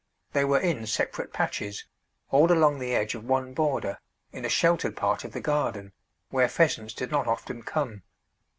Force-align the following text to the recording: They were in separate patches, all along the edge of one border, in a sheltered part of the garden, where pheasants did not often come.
They 0.33 0.43
were 0.45 0.57
in 0.57 0.87
separate 0.87 1.31
patches, 1.31 1.85
all 2.31 2.51
along 2.51 2.79
the 2.79 2.95
edge 2.95 3.13
of 3.13 3.23
one 3.23 3.53
border, 3.53 3.99
in 4.31 4.43
a 4.45 4.49
sheltered 4.49 4.97
part 4.97 5.23
of 5.23 5.31
the 5.31 5.41
garden, 5.41 5.93
where 6.31 6.49
pheasants 6.49 6.95
did 6.95 7.11
not 7.11 7.27
often 7.27 7.61
come. 7.61 8.01